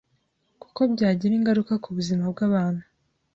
[0.61, 2.83] kuko byagira ingaruka ku buzima bw’abantu.